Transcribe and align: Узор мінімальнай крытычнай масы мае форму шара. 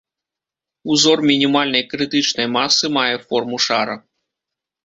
Узор 0.95 1.21
мінімальнай 1.31 1.83
крытычнай 1.91 2.47
масы 2.57 2.85
мае 2.97 3.15
форму 3.27 3.61
шара. 3.67 3.95